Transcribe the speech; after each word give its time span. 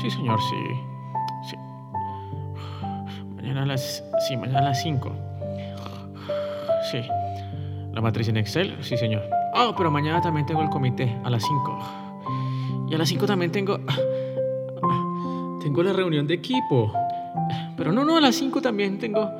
Sí, 0.00 0.10
señor, 0.10 0.40
sí. 0.40 0.56
Sí. 1.50 1.56
Mañana 3.36 3.62
a 3.62 3.66
las... 3.66 4.04
Sí, 4.26 4.36
mañana 4.36 4.60
a 4.60 4.62
las 4.62 4.82
5. 4.82 5.10
Sí. 6.90 7.00
La 7.92 8.00
matriz 8.00 8.28
en 8.28 8.36
Excel, 8.36 8.76
sí, 8.80 8.96
señor. 8.96 9.22
Oh, 9.54 9.74
pero 9.76 9.90
mañana 9.90 10.20
también 10.20 10.46
tengo 10.46 10.62
el 10.62 10.68
comité 10.68 11.16
a 11.24 11.30
las 11.30 11.42
5. 11.42 11.78
Y 12.90 12.94
a 12.94 12.98
las 12.98 13.08
5 13.08 13.26
también 13.26 13.50
tengo... 13.50 13.78
Tengo 15.60 15.82
la 15.82 15.92
reunión 15.92 16.26
de 16.26 16.34
equipo. 16.34 16.92
Pero 17.76 17.92
no, 17.92 18.04
no, 18.04 18.16
a 18.16 18.20
las 18.20 18.36
5 18.36 18.62
también 18.62 18.98
tengo 18.98 19.30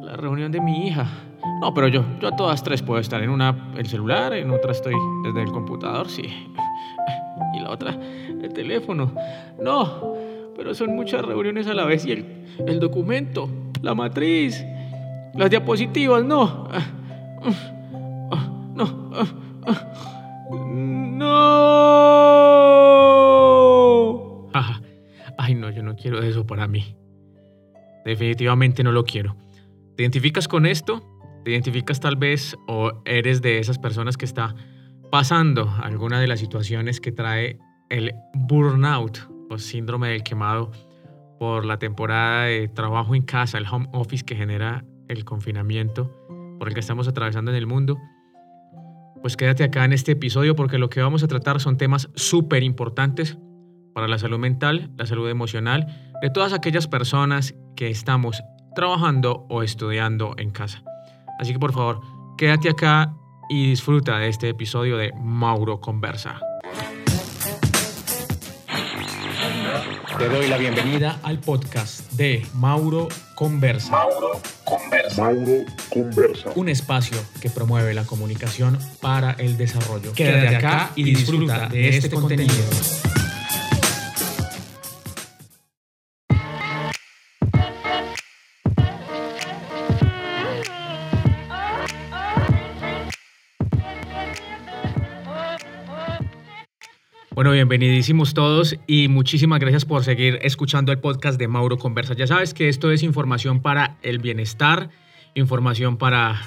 la 0.00 0.16
reunión 0.16 0.50
de 0.50 0.60
mi 0.60 0.86
hija. 0.86 1.06
No, 1.60 1.74
pero 1.74 1.88
yo, 1.88 2.04
yo 2.20 2.28
a 2.28 2.36
todas 2.36 2.62
tres 2.62 2.82
puedo 2.82 3.00
estar. 3.00 3.22
En 3.22 3.30
una 3.30 3.72
el 3.76 3.86
celular, 3.86 4.32
en 4.32 4.50
otra 4.50 4.72
estoy 4.72 4.94
desde 5.24 5.42
el 5.42 5.52
computador, 5.52 6.08
sí. 6.08 6.52
Otra 7.68 7.94
el 8.42 8.52
teléfono. 8.52 9.12
No, 9.62 10.14
pero 10.56 10.74
son 10.74 10.96
muchas 10.96 11.24
reuniones 11.24 11.66
a 11.66 11.74
la 11.74 11.84
vez 11.84 12.06
y 12.06 12.12
el, 12.12 12.24
el 12.66 12.80
documento, 12.80 13.48
la 13.82 13.94
matriz, 13.94 14.64
las 15.34 15.50
diapositivas, 15.50 16.24
no. 16.24 16.68
No. 18.74 19.10
No. 21.18 21.68
Ay, 25.36 25.54
no, 25.54 25.70
yo 25.70 25.82
no 25.82 25.96
quiero 25.96 26.22
eso 26.22 26.46
para 26.46 26.66
mí. 26.68 26.94
Definitivamente 28.04 28.82
no 28.84 28.92
lo 28.92 29.04
quiero. 29.04 29.36
¿Te 29.96 30.02
identificas 30.04 30.46
con 30.46 30.64
esto? 30.64 31.02
¿Te 31.44 31.50
identificas 31.50 32.00
tal 32.00 32.16
vez 32.16 32.56
o 32.66 32.92
eres 33.04 33.42
de 33.42 33.58
esas 33.58 33.78
personas 33.78 34.16
que 34.16 34.24
está 34.24 34.54
pasando 35.10 35.72
alguna 35.82 36.20
de 36.20 36.26
las 36.26 36.40
situaciones 36.40 37.00
que 37.00 37.12
trae 37.12 37.58
el 37.88 38.14
burnout 38.34 39.18
o 39.50 39.58
síndrome 39.58 40.08
del 40.08 40.22
quemado 40.22 40.70
por 41.38 41.64
la 41.64 41.78
temporada 41.78 42.44
de 42.44 42.68
trabajo 42.68 43.14
en 43.14 43.22
casa, 43.22 43.58
el 43.58 43.66
home 43.70 43.88
office 43.92 44.24
que 44.24 44.36
genera 44.36 44.84
el 45.08 45.24
confinamiento 45.24 46.12
por 46.58 46.68
el 46.68 46.74
que 46.74 46.80
estamos 46.80 47.08
atravesando 47.08 47.50
en 47.50 47.56
el 47.56 47.66
mundo? 47.66 47.98
Pues 49.22 49.36
quédate 49.36 49.64
acá 49.64 49.84
en 49.84 49.92
este 49.92 50.12
episodio 50.12 50.54
porque 50.54 50.78
lo 50.78 50.90
que 50.90 51.00
vamos 51.00 51.22
a 51.22 51.28
tratar 51.28 51.60
son 51.60 51.76
temas 51.76 52.10
súper 52.14 52.62
importantes 52.62 53.38
para 53.94 54.06
la 54.06 54.18
salud 54.18 54.38
mental, 54.38 54.90
la 54.96 55.06
salud 55.06 55.28
emocional 55.28 56.12
de 56.22 56.30
todas 56.30 56.52
aquellas 56.52 56.86
personas 56.86 57.54
que 57.74 57.88
estamos 57.88 58.42
trabajando 58.74 59.46
o 59.48 59.62
estudiando 59.62 60.34
en 60.36 60.50
casa. 60.50 60.82
Así 61.40 61.52
que 61.52 61.58
por 61.58 61.72
favor, 61.72 62.00
quédate 62.36 62.68
acá 62.68 63.12
y 63.48 63.70
disfruta 63.70 64.18
de 64.18 64.28
este 64.28 64.48
episodio 64.50 64.96
de 64.96 65.12
Mauro 65.14 65.80
Conversa. 65.80 66.40
Te 70.18 70.28
doy 70.28 70.48
la 70.48 70.58
bienvenida 70.58 71.20
al 71.22 71.38
podcast 71.38 72.10
de 72.12 72.44
Mauro 72.54 73.08
Conversa. 73.34 73.90
Mauro 73.92 74.40
Conversa. 74.64 75.22
Mauro 75.22 75.64
Conversa. 75.88 76.50
Un 76.56 76.68
espacio 76.68 77.16
que 77.40 77.50
promueve 77.50 77.94
la 77.94 78.04
comunicación 78.04 78.78
para 79.00 79.32
el 79.32 79.56
desarrollo. 79.56 80.12
Quédate 80.12 80.56
acá 80.56 80.90
y 80.96 81.04
disfruta 81.04 81.68
de 81.68 81.88
este 81.88 82.10
contenido. 82.10 82.52
Bueno, 97.48 97.54
bienvenidísimos 97.54 98.34
todos 98.34 98.76
y 98.86 99.08
muchísimas 99.08 99.58
gracias 99.58 99.86
por 99.86 100.04
seguir 100.04 100.38
escuchando 100.42 100.92
el 100.92 100.98
podcast 100.98 101.38
de 101.38 101.48
Mauro 101.48 101.78
Conversa. 101.78 102.12
Ya 102.12 102.26
sabes 102.26 102.52
que 102.52 102.68
esto 102.68 102.90
es 102.90 103.02
información 103.02 103.62
para 103.62 103.96
el 104.02 104.18
bienestar, 104.18 104.90
información 105.32 105.96
para 105.96 106.42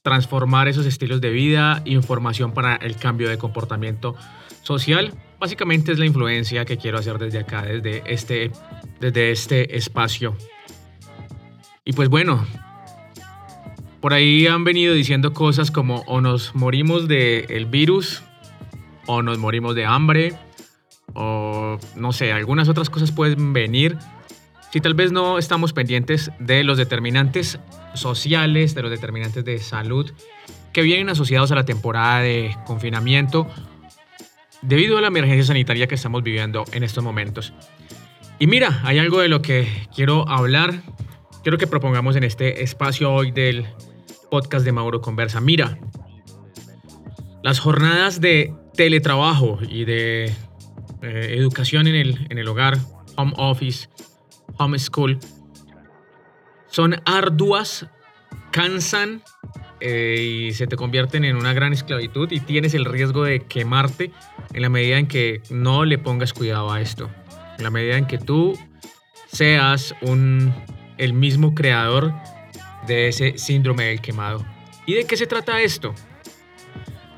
transformar 0.00 0.68
esos 0.68 0.86
estilos 0.86 1.20
de 1.20 1.28
vida, 1.28 1.82
información 1.84 2.54
para 2.54 2.76
el 2.76 2.96
cambio 2.96 3.28
de 3.28 3.36
comportamiento 3.36 4.16
social. 4.62 5.12
Básicamente 5.38 5.92
es 5.92 5.98
la 5.98 6.06
influencia 6.06 6.64
que 6.64 6.78
quiero 6.78 6.96
hacer 6.96 7.18
desde 7.18 7.40
acá, 7.40 7.64
desde 7.64 8.02
este, 8.06 8.50
desde 9.00 9.32
este 9.32 9.76
espacio. 9.76 10.34
Y 11.84 11.92
pues 11.92 12.08
bueno, 12.08 12.46
por 14.00 14.14
ahí 14.14 14.46
han 14.46 14.64
venido 14.64 14.94
diciendo 14.94 15.34
cosas 15.34 15.70
como 15.70 15.96
o 16.06 16.22
nos 16.22 16.54
morimos 16.54 17.06
del 17.06 17.44
el 17.50 17.66
virus 17.66 18.22
o 19.06 19.22
nos 19.22 19.38
morimos 19.38 19.74
de 19.74 19.84
hambre, 19.84 20.34
o 21.14 21.78
no 21.96 22.12
sé, 22.12 22.32
algunas 22.32 22.68
otras 22.68 22.90
cosas 22.90 23.12
pueden 23.12 23.52
venir 23.52 23.98
si 24.72 24.80
tal 24.80 24.94
vez 24.94 25.12
no 25.12 25.38
estamos 25.38 25.74
pendientes 25.74 26.30
de 26.38 26.64
los 26.64 26.78
determinantes 26.78 27.58
sociales, 27.92 28.74
de 28.74 28.80
los 28.80 28.90
determinantes 28.90 29.44
de 29.44 29.58
salud 29.58 30.10
que 30.72 30.80
vienen 30.80 31.10
asociados 31.10 31.52
a 31.52 31.54
la 31.54 31.66
temporada 31.66 32.20
de 32.20 32.56
confinamiento 32.64 33.46
debido 34.62 34.96
a 34.96 35.02
la 35.02 35.08
emergencia 35.08 35.44
sanitaria 35.44 35.86
que 35.86 35.94
estamos 35.94 36.22
viviendo 36.22 36.64
en 36.72 36.84
estos 36.84 37.04
momentos. 37.04 37.52
Y 38.38 38.46
mira, 38.46 38.80
hay 38.84 38.98
algo 38.98 39.20
de 39.20 39.28
lo 39.28 39.42
que 39.42 39.68
quiero 39.94 40.26
hablar, 40.28 40.82
quiero 41.42 41.58
que 41.58 41.66
propongamos 41.66 42.16
en 42.16 42.24
este 42.24 42.62
espacio 42.62 43.12
hoy 43.12 43.30
del 43.30 43.66
podcast 44.30 44.64
de 44.64 44.72
Mauro 44.72 45.02
Conversa. 45.02 45.42
Mira, 45.42 45.78
las 47.42 47.60
jornadas 47.60 48.22
de 48.22 48.54
teletrabajo 48.82 49.60
y 49.68 49.84
de 49.84 50.24
eh, 51.02 51.34
educación 51.38 51.86
en 51.86 51.94
el, 51.94 52.26
en 52.30 52.38
el 52.38 52.48
hogar, 52.48 52.78
home 53.16 53.32
office, 53.36 53.88
home 54.58 54.76
school, 54.76 55.20
son 56.66 57.00
arduas, 57.04 57.86
cansan 58.50 59.22
eh, 59.78 60.48
y 60.48 60.52
se 60.52 60.66
te 60.66 60.74
convierten 60.74 61.24
en 61.24 61.36
una 61.36 61.52
gran 61.52 61.72
esclavitud 61.72 62.28
y 62.32 62.40
tienes 62.40 62.74
el 62.74 62.84
riesgo 62.84 63.22
de 63.22 63.38
quemarte 63.46 64.10
en 64.52 64.62
la 64.62 64.68
medida 64.68 64.98
en 64.98 65.06
que 65.06 65.42
no 65.48 65.84
le 65.84 65.98
pongas 65.98 66.32
cuidado 66.32 66.72
a 66.72 66.80
esto. 66.80 67.08
En 67.58 67.62
la 67.62 67.70
medida 67.70 67.96
en 67.96 68.06
que 68.06 68.18
tú 68.18 68.58
seas 69.28 69.94
un, 70.00 70.52
el 70.98 71.12
mismo 71.12 71.54
creador 71.54 72.12
de 72.88 73.06
ese 73.06 73.38
síndrome 73.38 73.84
del 73.84 74.00
quemado. 74.00 74.44
¿Y 74.86 74.94
de 74.94 75.04
qué 75.04 75.16
se 75.16 75.28
trata 75.28 75.60
esto? 75.60 75.94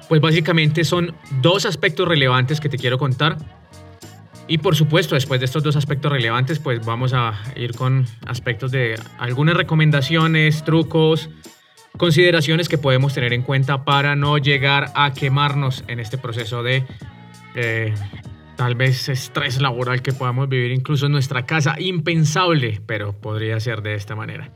Pues 0.08 0.20
básicamente 0.20 0.84
son 0.84 1.14
dos 1.40 1.66
aspectos 1.66 2.06
relevantes 2.06 2.60
que 2.60 2.68
te 2.68 2.76
quiero 2.76 2.98
contar. 2.98 3.36
Y 4.46 4.58
por 4.58 4.76
supuesto, 4.76 5.14
después 5.14 5.40
de 5.40 5.46
estos 5.46 5.62
dos 5.62 5.74
aspectos 5.76 6.12
relevantes, 6.12 6.58
pues 6.58 6.84
vamos 6.84 7.14
a 7.14 7.32
ir 7.56 7.74
con 7.74 8.06
aspectos 8.26 8.70
de 8.70 9.00
algunas 9.18 9.56
recomendaciones, 9.56 10.62
trucos, 10.64 11.30
consideraciones 11.96 12.68
que 12.68 12.76
podemos 12.76 13.14
tener 13.14 13.32
en 13.32 13.40
cuenta 13.40 13.84
para 13.84 14.16
no 14.16 14.36
llegar 14.36 14.92
a 14.94 15.14
quemarnos 15.14 15.82
en 15.88 15.98
este 15.98 16.18
proceso 16.18 16.62
de 16.62 16.84
tal 18.56 18.74
vez 18.74 19.08
estrés 19.08 19.62
laboral 19.62 20.02
que 20.02 20.12
podamos 20.12 20.48
vivir 20.48 20.72
incluso 20.72 21.06
en 21.06 21.12
nuestra 21.12 21.46
casa. 21.46 21.76
Impensable, 21.78 22.82
pero 22.86 23.14
podría 23.14 23.58
ser 23.60 23.80
de 23.80 23.94
esta 23.94 24.14
manera. 24.14 24.50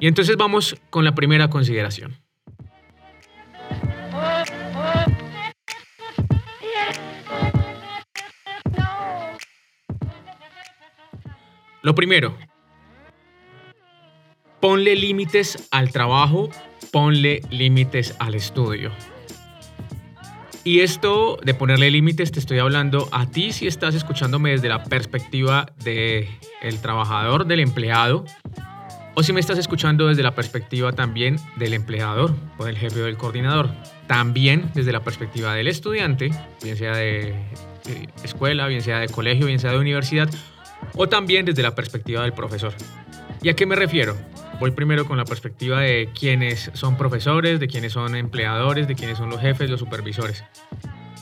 Y 0.00 0.08
entonces 0.08 0.36
vamos 0.36 0.76
con 0.90 1.04
la 1.04 1.14
primera 1.14 1.48
consideración. 1.48 2.23
Lo 11.84 11.94
primero, 11.94 12.34
ponle 14.58 14.96
límites 14.96 15.68
al 15.70 15.92
trabajo, 15.92 16.48
ponle 16.90 17.42
límites 17.50 18.16
al 18.18 18.34
estudio. 18.34 18.90
Y 20.64 20.80
esto 20.80 21.38
de 21.44 21.52
ponerle 21.52 21.90
límites 21.90 22.32
te 22.32 22.40
estoy 22.40 22.58
hablando 22.58 23.06
a 23.12 23.26
ti 23.26 23.52
si 23.52 23.66
estás 23.66 23.94
escuchándome 23.94 24.52
desde 24.52 24.70
la 24.70 24.82
perspectiva 24.82 25.66
del 25.84 26.26
el 26.62 26.80
trabajador, 26.80 27.44
del 27.44 27.60
empleado, 27.60 28.24
o 29.12 29.22
si 29.22 29.34
me 29.34 29.40
estás 29.40 29.58
escuchando 29.58 30.06
desde 30.06 30.22
la 30.22 30.34
perspectiva 30.34 30.92
también 30.92 31.36
del 31.56 31.74
empleador 31.74 32.34
o 32.56 32.64
del 32.64 32.78
jefe 32.78 33.02
o 33.02 33.04
del 33.04 33.18
coordinador. 33.18 33.68
También 34.06 34.70
desde 34.72 34.90
la 34.90 35.04
perspectiva 35.04 35.52
del 35.54 35.68
estudiante, 35.68 36.30
bien 36.62 36.78
sea 36.78 36.96
de 36.96 37.34
escuela, 38.22 38.68
bien 38.68 38.80
sea 38.80 39.00
de 39.00 39.08
colegio, 39.08 39.44
bien 39.44 39.58
sea 39.58 39.72
de 39.72 39.78
universidad, 39.78 40.30
o 40.94 41.08
también 41.08 41.46
desde 41.46 41.62
la 41.62 41.74
perspectiva 41.74 42.22
del 42.22 42.32
profesor. 42.32 42.74
¿Y 43.42 43.48
a 43.48 43.54
qué 43.54 43.66
me 43.66 43.76
refiero? 43.76 44.16
Voy 44.60 44.70
primero 44.70 45.06
con 45.06 45.16
la 45.16 45.24
perspectiva 45.24 45.80
de 45.80 46.10
quienes 46.18 46.70
son 46.74 46.96
profesores, 46.96 47.60
de 47.60 47.66
quienes 47.66 47.92
son 47.92 48.14
empleadores, 48.14 48.86
de 48.86 48.94
quienes 48.94 49.18
son 49.18 49.28
los 49.30 49.40
jefes, 49.40 49.68
los 49.68 49.80
supervisores. 49.80 50.44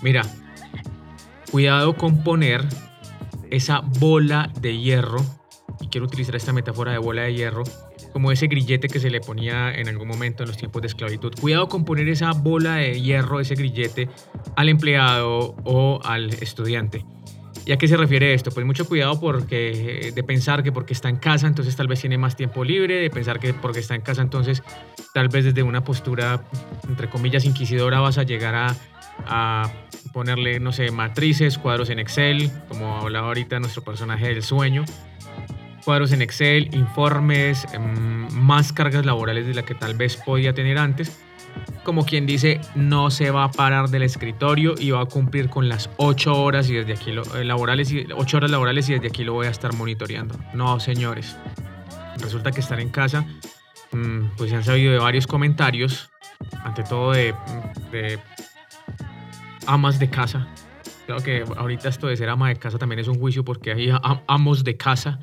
Mira, 0.02 0.22
cuidado 1.50 1.96
con 1.96 2.22
poner 2.22 2.64
esa 3.50 3.80
bola 3.80 4.50
de 4.60 4.78
hierro, 4.78 5.24
y 5.80 5.88
quiero 5.88 6.06
utilizar 6.06 6.36
esta 6.36 6.52
metáfora 6.52 6.92
de 6.92 6.98
bola 6.98 7.22
de 7.22 7.34
hierro, 7.34 7.64
como 8.12 8.30
ese 8.30 8.46
grillete 8.46 8.88
que 8.88 9.00
se 9.00 9.10
le 9.10 9.20
ponía 9.20 9.74
en 9.74 9.88
algún 9.88 10.06
momento 10.06 10.42
en 10.42 10.48
los 10.48 10.58
tiempos 10.58 10.82
de 10.82 10.88
esclavitud. 10.88 11.32
Cuidado 11.40 11.68
con 11.68 11.84
poner 11.84 12.08
esa 12.08 12.32
bola 12.32 12.76
de 12.76 13.00
hierro, 13.00 13.40
ese 13.40 13.54
grillete, 13.54 14.08
al 14.54 14.68
empleado 14.68 15.56
o 15.64 16.00
al 16.04 16.30
estudiante. 16.34 17.04
¿Y 17.64 17.72
a 17.72 17.76
qué 17.76 17.86
se 17.86 17.96
refiere 17.96 18.34
esto? 18.34 18.50
Pues 18.50 18.66
mucho 18.66 18.86
cuidado 18.86 19.20
porque, 19.20 20.12
de 20.14 20.22
pensar 20.24 20.62
que 20.62 20.72
porque 20.72 20.92
está 20.92 21.08
en 21.08 21.16
casa 21.16 21.46
entonces 21.46 21.76
tal 21.76 21.86
vez 21.86 22.00
tiene 22.00 22.18
más 22.18 22.36
tiempo 22.36 22.64
libre, 22.64 22.96
de 22.96 23.10
pensar 23.10 23.38
que 23.38 23.54
porque 23.54 23.80
está 23.80 23.94
en 23.94 24.00
casa 24.00 24.22
entonces 24.22 24.62
tal 25.14 25.28
vez 25.28 25.44
desde 25.44 25.62
una 25.62 25.84
postura, 25.84 26.42
entre 26.88 27.08
comillas, 27.08 27.44
inquisidora 27.44 28.00
vas 28.00 28.18
a 28.18 28.24
llegar 28.24 28.54
a, 28.54 28.76
a 29.26 29.70
ponerle, 30.12 30.60
no 30.60 30.72
sé, 30.72 30.90
matrices, 30.90 31.58
cuadros 31.58 31.90
en 31.90 31.98
Excel, 31.98 32.50
como 32.68 32.98
hablaba 32.98 33.28
ahorita 33.28 33.60
nuestro 33.60 33.82
personaje 33.82 34.28
del 34.28 34.42
sueño, 34.42 34.84
cuadros 35.84 36.12
en 36.12 36.22
Excel, 36.22 36.74
informes, 36.74 37.66
em, 37.72 38.28
más 38.32 38.72
cargas 38.72 39.04
laborales 39.04 39.46
de 39.46 39.54
la 39.54 39.62
que 39.62 39.74
tal 39.74 39.94
vez 39.94 40.16
podía 40.16 40.52
tener 40.52 40.78
antes 40.78 41.20
como 41.84 42.04
quien 42.04 42.26
dice, 42.26 42.60
no 42.74 43.10
se 43.10 43.30
va 43.30 43.44
a 43.44 43.50
parar 43.50 43.88
del 43.88 44.02
escritorio 44.02 44.74
y 44.78 44.90
va 44.90 45.02
a 45.02 45.06
cumplir 45.06 45.48
con 45.48 45.68
las 45.68 45.90
8 45.96 46.34
horas 46.34 46.68
y 46.70 46.74
desde 46.74 46.92
aquí 46.92 47.12
lo, 47.12 47.22
eh, 47.36 47.44
laborales 47.44 47.90
y 47.92 48.06
ocho 48.14 48.36
horas 48.36 48.50
laborales 48.50 48.88
y 48.88 48.94
desde 48.94 49.08
aquí 49.08 49.24
lo 49.24 49.34
voy 49.34 49.46
a 49.46 49.50
estar 49.50 49.74
monitoreando. 49.74 50.36
No, 50.54 50.78
señores. 50.80 51.36
Resulta 52.18 52.52
que 52.52 52.60
estar 52.60 52.78
en 52.78 52.90
casa, 52.90 53.26
mm, 53.92 54.36
pues 54.36 54.50
se 54.50 54.56
han 54.56 54.64
sabido 54.64 54.92
de 54.92 54.98
varios 54.98 55.26
comentarios, 55.26 56.10
ante 56.64 56.82
todo 56.82 57.12
de, 57.12 57.34
amas 59.66 59.98
de 59.98 60.08
casa. 60.08 60.46
Creo 61.06 61.18
que 61.18 61.44
ahorita 61.56 61.88
esto 61.88 62.06
de 62.06 62.16
ser 62.16 62.28
ama 62.28 62.48
de 62.48 62.56
casa 62.56 62.78
también 62.78 63.00
es 63.00 63.08
un 63.08 63.18
juicio 63.18 63.44
porque 63.44 63.72
hay 63.72 63.90
amos 64.28 64.62
de 64.62 64.76
casa 64.76 65.18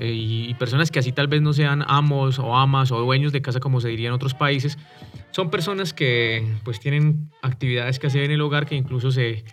eh, 0.00 0.14
y 0.14 0.54
personas 0.54 0.90
que 0.90 0.98
así 0.98 1.12
tal 1.12 1.28
vez 1.28 1.42
no 1.42 1.52
sean 1.52 1.84
amos 1.86 2.38
o 2.38 2.56
amas 2.56 2.90
o 2.90 2.98
dueños 2.98 3.32
de 3.32 3.42
casa 3.42 3.60
como 3.60 3.82
se 3.82 3.88
diría 3.88 4.08
en 4.08 4.14
otros 4.14 4.32
países, 4.32 4.78
son 5.30 5.50
personas 5.50 5.92
que 5.92 6.42
pues 6.64 6.80
tienen 6.80 7.30
actividades 7.42 7.98
que 7.98 8.06
hacer 8.06 8.22
en 8.22 8.30
el 8.30 8.40
hogar 8.40 8.64
que 8.64 8.76
incluso 8.76 9.10
se 9.10 9.44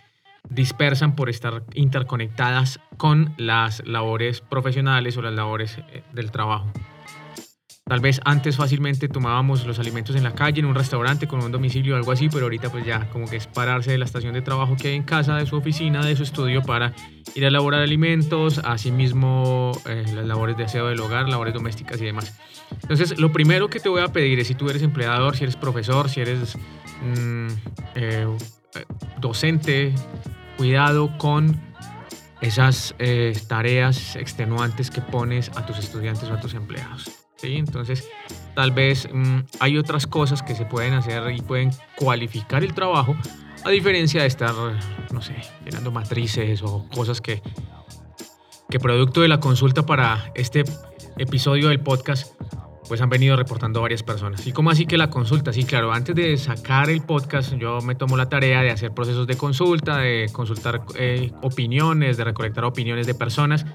dispersan 0.48 1.14
por 1.14 1.28
estar 1.28 1.64
interconectadas 1.74 2.80
con 2.96 3.34
las 3.36 3.86
labores 3.86 4.40
profesionales 4.40 5.18
o 5.18 5.22
las 5.22 5.34
labores 5.34 5.76
eh, 5.92 6.02
del 6.14 6.30
trabajo. 6.30 6.72
Tal 7.88 8.00
vez 8.00 8.20
antes 8.24 8.56
fácilmente 8.56 9.08
tomábamos 9.08 9.66
los 9.66 9.78
alimentos 9.78 10.14
en 10.14 10.22
la 10.22 10.34
calle, 10.34 10.60
en 10.60 10.66
un 10.66 10.74
restaurante, 10.74 11.26
con 11.26 11.42
un 11.42 11.50
domicilio 11.50 11.94
o 11.94 11.96
algo 11.96 12.12
así, 12.12 12.28
pero 12.28 12.44
ahorita 12.44 12.70
pues 12.70 12.84
ya 12.84 13.08
como 13.10 13.26
que 13.26 13.36
es 13.36 13.46
pararse 13.46 13.92
de 13.92 13.98
la 13.98 14.04
estación 14.04 14.34
de 14.34 14.42
trabajo 14.42 14.76
que 14.76 14.88
hay 14.88 14.94
en 14.94 15.04
casa, 15.04 15.36
de 15.36 15.46
su 15.46 15.56
oficina, 15.56 16.04
de 16.04 16.14
su 16.14 16.22
estudio 16.22 16.62
para 16.62 16.92
ir 17.34 17.44
a 17.46 17.48
elaborar 17.48 17.80
alimentos, 17.80 18.60
asimismo 18.62 19.72
eh, 19.86 20.04
las 20.14 20.26
labores 20.26 20.58
de 20.58 20.64
aseo 20.64 20.88
del 20.88 21.00
hogar, 21.00 21.30
labores 21.30 21.54
domésticas 21.54 21.98
y 22.02 22.04
demás. 22.04 22.38
Entonces 22.82 23.18
lo 23.18 23.32
primero 23.32 23.68
que 23.68 23.80
te 23.80 23.88
voy 23.88 24.02
a 24.02 24.08
pedir 24.08 24.38
es 24.38 24.48
si 24.48 24.54
tú 24.54 24.68
eres 24.68 24.82
empleador, 24.82 25.34
si 25.34 25.44
eres 25.44 25.56
profesor, 25.56 26.10
si 26.10 26.20
eres 26.20 26.58
mm, 27.02 27.48
eh, 27.94 28.26
docente, 29.18 29.94
cuidado 30.58 31.16
con 31.16 31.58
esas 32.42 32.94
eh, 32.98 33.32
tareas 33.48 34.14
extenuantes 34.16 34.90
que 34.90 35.00
pones 35.00 35.50
a 35.56 35.64
tus 35.64 35.78
estudiantes 35.78 36.28
o 36.28 36.34
a 36.34 36.40
tus 36.40 36.52
empleados. 36.52 37.27
Entonces, 37.42 38.08
tal 38.54 38.72
vez 38.72 39.08
mm, 39.12 39.40
hay 39.60 39.78
otras 39.78 40.06
cosas 40.06 40.42
que 40.42 40.54
se 40.54 40.64
pueden 40.64 40.94
hacer 40.94 41.22
y 41.32 41.40
pueden 41.40 41.70
cualificar 41.96 42.64
el 42.64 42.74
trabajo, 42.74 43.16
a 43.64 43.70
diferencia 43.70 44.22
de 44.22 44.28
estar, 44.28 44.54
no 45.12 45.22
sé, 45.22 45.36
llenando 45.64 45.90
matrices 45.90 46.62
o 46.62 46.86
cosas 46.94 47.20
que, 47.20 47.42
que 48.68 48.78
producto 48.78 49.20
de 49.20 49.28
la 49.28 49.40
consulta 49.40 49.84
para 49.84 50.32
este 50.34 50.64
episodio 51.16 51.68
del 51.68 51.80
podcast, 51.80 52.34
pues 52.88 53.00
han 53.00 53.10
venido 53.10 53.36
reportando 53.36 53.82
varias 53.82 54.02
personas. 54.02 54.46
¿Y 54.46 54.52
cómo 54.52 54.70
así 54.70 54.86
que 54.86 54.96
la 54.96 55.10
consulta? 55.10 55.52
Sí, 55.52 55.64
claro, 55.64 55.92
antes 55.92 56.14
de 56.14 56.36
sacar 56.38 56.88
el 56.88 57.02
podcast 57.02 57.52
yo 57.54 57.80
me 57.82 57.94
tomo 57.94 58.16
la 58.16 58.28
tarea 58.28 58.62
de 58.62 58.70
hacer 58.70 58.92
procesos 58.92 59.26
de 59.26 59.36
consulta, 59.36 59.98
de 59.98 60.30
consultar 60.32 60.82
eh, 60.96 61.32
opiniones, 61.42 62.16
de 62.16 62.24
recolectar 62.24 62.64
opiniones 62.64 63.06
de 63.06 63.14
personas 63.14 63.66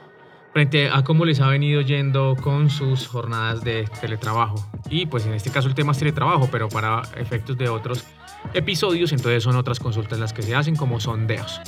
frente 0.54 0.90
a 0.90 1.04
cómo 1.04 1.26
les 1.26 1.42
ha 1.42 1.48
venido 1.48 1.82
yendo 1.82 2.38
con 2.40 2.70
sus 2.70 3.08
jornadas 3.08 3.64
de 3.64 3.86
teletrabajo. 4.00 4.64
Y 4.90 5.08
pues 5.08 5.26
en 5.26 5.34
este 5.34 5.50
caso 5.50 5.68
el 5.68 5.74
tema 5.74 5.92
es 5.92 5.98
teletrabajo, 5.98 6.48
pero 6.52 6.70
para 6.70 7.02
efectos 7.18 7.58
de 7.58 7.70
otros 7.70 8.06
episodios, 8.54 9.12
entonces 9.12 9.44
son 9.44 9.56
otras 9.56 9.80
consultas 9.80 10.20
las 10.20 10.32
que 10.32 10.44
se 10.44 10.56
hacen 10.56 10.76
como 10.76 11.00
sondeos. 11.00 11.60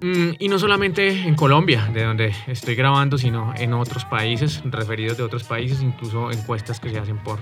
Mm, 0.00 0.30
y 0.38 0.48
no 0.48 0.58
solamente 0.58 1.08
en 1.08 1.34
Colombia, 1.34 1.88
de 1.92 2.04
donde 2.04 2.34
estoy 2.46 2.74
grabando, 2.74 3.16
sino 3.16 3.52
en 3.56 3.72
otros 3.74 4.04
países, 4.04 4.60
referidos 4.64 5.16
de 5.16 5.24
otros 5.24 5.44
países, 5.44 5.80
incluso 5.82 6.30
encuestas 6.30 6.80
que 6.80 6.90
se 6.90 6.98
hacen 6.98 7.18
por, 7.18 7.38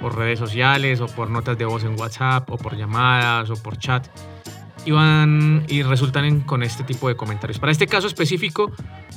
por 0.00 0.16
redes 0.16 0.38
sociales 0.38 1.00
o 1.00 1.06
por 1.06 1.30
notas 1.30 1.56
de 1.56 1.64
voz 1.64 1.84
en 1.84 1.98
WhatsApp 1.98 2.50
o 2.50 2.56
por 2.56 2.76
llamadas 2.76 3.50
o 3.50 3.62
por 3.62 3.78
chat 3.78 4.06
y 4.84 4.90
van 4.90 5.64
y 5.68 5.82
resultan 5.82 6.40
con 6.40 6.62
este 6.62 6.84
tipo 6.84 7.08
de 7.08 7.16
comentarios. 7.16 7.58
Para 7.58 7.72
este 7.72 7.86
caso 7.86 8.06
específico, 8.06 8.72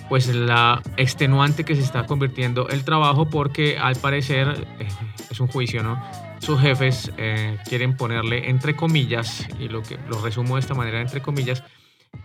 pues 0.10 0.34
la 0.34 0.82
extenuante 0.98 1.64
que 1.64 1.76
se 1.76 1.82
está 1.82 2.06
convirtiendo 2.06 2.70
el 2.70 2.84
trabajo 2.84 3.30
porque 3.30 3.78
al 3.78 3.96
parecer 3.96 4.68
eh, 4.80 4.88
es 5.30 5.40
un 5.40 5.48
juicio, 5.48 5.84
¿no? 5.84 6.02
Sus 6.40 6.60
jefes 6.60 7.12
eh, 7.18 7.58
quieren 7.68 7.98
ponerle 7.98 8.50
entre 8.50 8.76
comillas, 8.76 9.48
y 9.60 9.68
lo 9.68 9.82
que 9.82 9.98
lo 10.10 10.22
resumo 10.22 10.56
de 10.56 10.62
esta 10.62 10.74
manera 10.74 11.02
entre 11.02 11.22
comillas, 11.22 11.64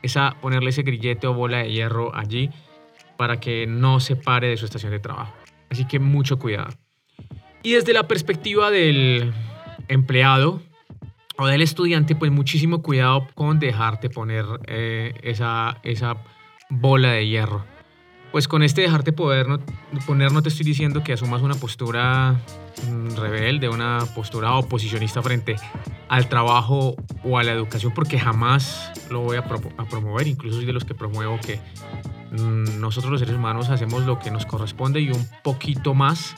es 0.02 0.16
a 0.16 0.36
ponerle 0.40 0.70
ese 0.70 0.82
grillete 0.82 1.26
o 1.26 1.34
bola 1.34 1.58
de 1.58 1.72
hierro 1.72 2.14
allí 2.14 2.50
para 3.16 3.40
que 3.40 3.66
no 3.66 4.00
se 4.00 4.16
pare 4.16 4.48
de 4.48 4.56
su 4.56 4.64
estación 4.66 4.92
de 4.92 4.98
trabajo. 4.98 5.34
Así 5.70 5.86
que 5.86 5.98
mucho 5.98 6.38
cuidado. 6.38 6.70
Y 7.62 7.72
desde 7.72 7.92
la 7.92 8.08
perspectiva 8.08 8.70
del 8.70 9.32
empleado, 9.88 10.62
o 11.40 11.46
del 11.46 11.62
estudiante, 11.62 12.14
pues 12.14 12.30
muchísimo 12.30 12.82
cuidado 12.82 13.26
con 13.34 13.58
dejarte 13.58 14.10
poner 14.10 14.44
eh, 14.66 15.14
esa, 15.22 15.78
esa 15.82 16.18
bola 16.68 17.12
de 17.12 17.26
hierro. 17.26 17.64
Pues 18.30 18.46
con 18.46 18.62
este 18.62 18.82
dejarte 18.82 19.14
poder 19.14 19.46
poner 20.06 20.32
no 20.32 20.42
te 20.42 20.50
estoy 20.50 20.66
diciendo 20.66 21.02
que 21.02 21.14
asumas 21.14 21.40
una 21.40 21.54
postura 21.54 22.38
mm, 22.86 23.16
rebelde, 23.16 23.70
una 23.70 24.00
postura 24.14 24.52
oposicionista 24.52 25.22
frente 25.22 25.56
al 26.08 26.28
trabajo 26.28 26.94
o 27.24 27.38
a 27.38 27.42
la 27.42 27.52
educación, 27.52 27.94
porque 27.94 28.18
jamás 28.18 28.92
lo 29.10 29.20
voy 29.20 29.38
a, 29.38 29.40
a 29.40 29.84
promover, 29.88 30.26
incluso 30.26 30.56
soy 30.56 30.66
de 30.66 30.74
los 30.74 30.84
que 30.84 30.94
promuevo 30.94 31.40
que 31.40 31.58
mm, 32.32 32.78
nosotros 32.78 33.12
los 33.12 33.20
seres 33.20 33.34
humanos 33.34 33.70
hacemos 33.70 34.04
lo 34.04 34.18
que 34.18 34.30
nos 34.30 34.44
corresponde 34.44 35.00
y 35.00 35.10
un 35.10 35.26
poquito 35.42 35.94
más 35.94 36.34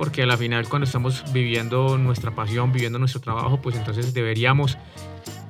porque 0.00 0.22
a 0.22 0.26
la 0.26 0.38
final 0.38 0.66
cuando 0.66 0.86
estamos 0.86 1.30
viviendo 1.30 1.98
nuestra 1.98 2.30
pasión, 2.34 2.72
viviendo 2.72 2.98
nuestro 2.98 3.20
trabajo, 3.20 3.60
pues 3.60 3.76
entonces 3.76 4.14
deberíamos 4.14 4.78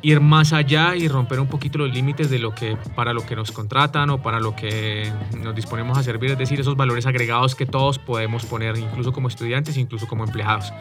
ir 0.03 0.21
más 0.21 0.53
allá 0.53 0.97
y 0.97 1.07
romper 1.07 1.39
un 1.39 1.47
poquito 1.47 1.79
los 1.79 1.95
límites 1.95 2.31
de 2.31 2.41
lo 2.41 2.53
que 2.53 2.77
para 2.97 3.13
lo 3.13 3.25
que 3.25 3.37
nos 3.37 3.53
contratan 3.53 4.11
o 4.11 4.21
para 4.21 4.41
lo 4.41 4.57
que 4.57 5.09
nos 5.41 5.55
disponemos 5.55 5.97
a 5.97 6.03
servir, 6.03 6.33
es 6.33 6.39
decir, 6.39 6.59
esos 6.59 6.75
valores 6.75 7.07
agregados 7.07 7.55
que 7.55 7.65
todos 7.65 8.01
podemos 8.01 8.45
poner, 8.45 8.77
incluso 8.77 9.13
como 9.13 9.29
estudiantes, 9.29 9.77
incluso 9.77 10.09
como 10.09 10.25
empleados. 10.25 10.73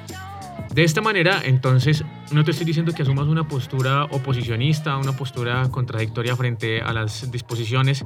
De 0.73 0.83
esta 0.83 1.01
manera, 1.01 1.39
entonces, 1.43 2.03
no 2.31 2.43
te 2.43 2.49
estoy 2.49 2.65
diciendo 2.65 2.91
que 2.91 3.03
asumas 3.03 3.27
una 3.27 3.47
postura 3.47 4.05
oposicionista, 4.05 4.97
una 4.97 5.15
postura 5.15 5.69
contradictoria 5.69 6.35
frente 6.35 6.81
a 6.81 6.91
las 6.91 7.31
disposiciones 7.31 8.03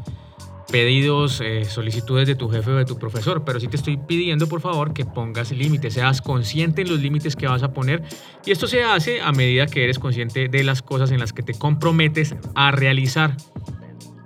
pedidos, 0.72 1.41
eh, 1.41 1.65
solicitudes 1.65 2.27
de 2.27 2.36
tu 2.36 2.50
jefe 2.50 2.72
o 2.72 2.75
de 2.75 2.86
tu 2.86 2.98
profesor, 2.98 3.43
pero 3.46 3.60
sí 3.60 3.67
te 3.67 3.75
estoy 3.75 3.98
pidiendo 3.98 4.48
por 4.48 4.62
favor 4.62 4.93
que 4.93 5.05
pongas 5.05 5.51
límites, 5.51 5.93
seas 5.93 6.22
consciente 6.22 6.82
en 6.82 6.89
los 6.89 7.00
límites 7.00 7.36
que 7.36 7.48
vas 7.48 7.63
a 7.63 7.74
poner 7.74 8.03
y 8.46 8.51
esto 8.51 8.67
se 8.67 8.84
hace 8.84 9.22
a 9.22 9.32
medida 9.32 9.67
que 9.67 9.84
eres 9.84 10.00
consciente 10.00 10.48
de 10.48 10.63
las 10.63 10.82
cosas 10.82 11.12
en 11.12 11.20
las 11.20 11.34
que 11.34 11.43
te 11.43 11.53
comprometes 11.53 12.36
a 12.55 12.72
realizar 12.72 13.36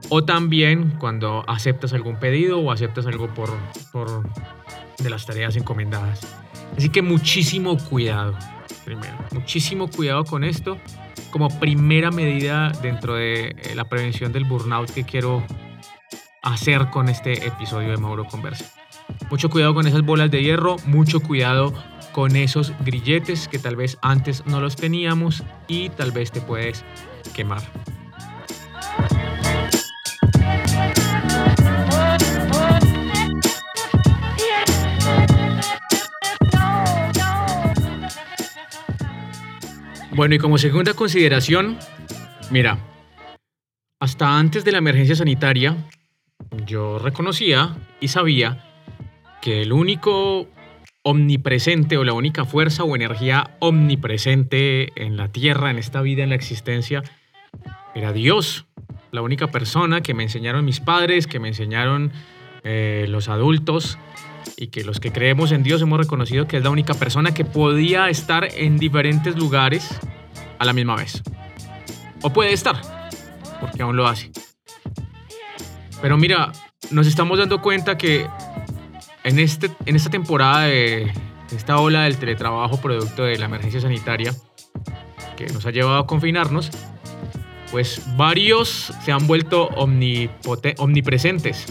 o 0.10 0.24
también 0.24 0.94
cuando 1.00 1.44
aceptas 1.48 1.94
algún 1.94 2.18
pedido 2.18 2.60
o 2.60 2.72
aceptas 2.72 3.06
algo 3.08 3.28
por, 3.34 3.50
por 3.92 4.24
de 5.00 5.10
las 5.10 5.26
tareas 5.26 5.56
encomendadas. 5.56 6.22
Así 6.78 6.90
que 6.90 7.02
muchísimo 7.02 7.78
cuidado, 7.78 8.38
primero, 8.86 9.18
muchísimo 9.32 9.90
cuidado 9.90 10.24
con 10.24 10.44
esto 10.44 10.78
como 11.32 11.50
primera 11.60 12.12
medida 12.12 12.72
dentro 12.82 13.16
de 13.16 13.50
eh, 13.50 13.76
la 13.76 13.86
prevención 13.86 14.32
del 14.32 14.46
burnout 14.46 14.90
que 14.92 15.04
quiero 15.04 15.44
hacer 16.48 16.90
con 16.90 17.10
este 17.10 17.46
episodio 17.46 17.90
de 17.90 17.98
Mauro 17.98 18.26
Conversa. 18.26 18.66
Mucho 19.30 19.50
cuidado 19.50 19.74
con 19.74 19.86
esas 19.86 20.02
bolas 20.02 20.32
de 20.32 20.42
hierro, 20.42 20.78
mucho 20.86 21.20
cuidado 21.20 21.74
con 22.14 22.36
esos 22.36 22.74
grilletes 22.86 23.48
que 23.48 23.60
tal 23.60 23.76
vez 23.76 23.98
antes 24.02 24.46
no 24.46 24.62
los 24.62 24.76
teníamos 24.76 25.44
y 25.68 25.90
tal 25.90 26.12
vez 26.12 26.32
te 26.32 26.42
puedes 26.42 26.84
quemar. 27.34 27.62
Bueno, 40.16 40.34
y 40.34 40.40
como 40.40 40.58
segunda 40.58 40.94
consideración, 40.96 41.78
mira, 42.50 42.80
hasta 44.00 44.40
antes 44.40 44.64
de 44.64 44.72
la 44.72 44.80
emergencia 44.80 45.16
sanitaria, 45.16 45.76
yo 46.66 47.00
reconocía 47.00 47.76
y 48.00 48.10
sabía 48.10 48.64
que 49.42 49.62
el 49.62 49.74
único 49.74 50.48
omnipresente 51.04 51.98
o 51.98 52.04
la 52.04 52.14
única 52.14 52.46
fuerza 52.46 52.84
o 52.84 52.96
energía 52.96 53.56
omnipresente 53.60 54.92
en 55.02 55.16
la 55.16 55.30
tierra, 55.30 55.72
en 55.72 55.78
esta 55.78 56.02
vida, 56.02 56.24
en 56.24 56.30
la 56.30 56.36
existencia, 56.36 57.04
era 57.96 58.12
Dios. 58.14 58.66
la 59.12 59.22
única 59.22 59.48
persona 59.48 60.02
que 60.02 60.14
me 60.14 60.24
enseñaron 60.24 60.66
mis 60.66 60.82
padres, 60.82 61.28
que 61.28 61.40
me 61.40 61.48
enseñaron 61.48 62.12
eh, 62.64 63.06
los 63.08 63.30
adultos 63.30 63.98
y 64.58 64.68
que 64.68 64.84
los 64.84 65.00
que 65.00 65.12
creemos 65.12 65.54
en 65.54 65.64
Dios 65.64 65.82
hemos 65.82 65.98
reconocido 65.98 66.48
que 66.48 66.58
es 66.58 66.64
la 66.64 66.70
única 66.70 66.94
persona 66.94 67.34
que 67.34 67.46
podía 67.46 68.10
estar 68.10 68.48
en 68.54 68.78
diferentes 68.78 69.36
lugares 69.38 69.90
a 70.60 70.66
la 70.66 70.74
misma 70.74 70.98
vez. 70.98 71.24
O 72.22 72.34
puede 72.34 72.52
estar, 72.52 72.82
porque 73.62 73.82
aún 73.82 73.96
lo 73.96 74.08
hace. 74.08 74.32
Pero 76.02 76.18
mira, 76.18 76.52
nos 76.92 77.08
estamos 77.08 77.40
dando 77.40 77.62
cuenta 77.62 77.98
que 77.98 78.28
en, 79.24 79.40
este, 79.40 79.72
en 79.86 79.96
esta 79.96 80.10
temporada 80.10 80.66
de 80.66 81.12
esta 81.52 81.80
ola 81.80 82.04
del 82.04 82.18
teletrabajo 82.18 82.80
producto 82.80 83.24
de 83.24 83.38
la 83.38 83.46
emergencia 83.46 83.82
sanitaria 83.82 84.34
que 85.36 85.48
nos 85.48 85.66
ha 85.66 85.72
llevado 85.72 85.98
a 85.98 86.08
confinarnos, 86.08 86.72
pues 87.72 88.02
varios 88.16 88.94
se 89.04 89.12
han 89.12 89.28
vuelto 89.28 89.68
omnipresentes. 90.78 91.66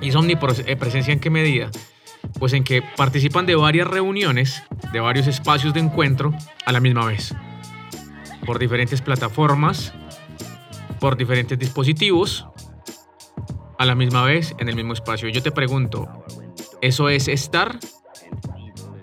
¿Y 0.00 0.08
esa 0.08 0.18
omnipresencia 0.18 1.12
en 1.12 1.20
qué 1.20 1.30
medida? 1.30 1.70
Pues 2.38 2.52
en 2.52 2.64
que 2.64 2.82
participan 2.96 3.46
de 3.46 3.54
varias 3.54 3.86
reuniones, 3.88 4.62
de 4.92 5.00
varios 5.00 5.26
espacios 5.26 5.72
de 5.74 5.80
encuentro 5.80 6.34
a 6.64 6.72
la 6.72 6.80
misma 6.80 7.06
vez. 7.06 7.34
Por 8.44 8.58
diferentes 8.58 9.00
plataformas, 9.00 9.92
por 11.00 11.16
diferentes 11.16 11.58
dispositivos, 11.58 12.46
a 13.78 13.84
la 13.84 13.94
misma 13.94 14.24
vez 14.24 14.54
en 14.58 14.68
el 14.68 14.76
mismo 14.76 14.92
espacio. 14.92 15.28
Yo 15.28 15.42
te 15.42 15.50
pregunto, 15.50 16.08
¿eso 16.80 17.08
es 17.08 17.28
estar? 17.28 17.78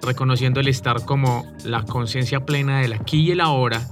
Reconociendo 0.01 0.59
el 0.59 0.67
estar 0.67 1.05
como 1.05 1.45
la 1.63 1.83
conciencia 1.83 2.45
plena 2.45 2.81
del 2.81 2.93
aquí 2.93 3.21
y 3.21 3.31
el 3.31 3.41
ahora, 3.41 3.87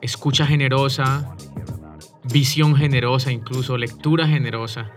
escucha 0.00 0.46
generosa, 0.46 1.34
visión 2.24 2.76
generosa, 2.76 3.32
incluso 3.32 3.76
lectura 3.76 4.26
generosa, 4.26 4.90